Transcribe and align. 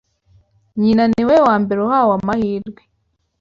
Nyina 0.81 1.03
ni 1.11 1.23
we 1.27 1.35
wa 1.45 1.55
mbere 1.63 1.79
uhawe 1.87 2.11
amahirwe 2.19 2.81